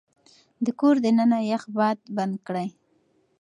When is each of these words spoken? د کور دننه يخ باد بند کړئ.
د 0.65 0.67
کور 0.79 0.95
دننه 1.03 1.39
يخ 1.51 1.63
باد 1.77 1.97
بند 2.15 2.35
کړئ. 2.47 2.67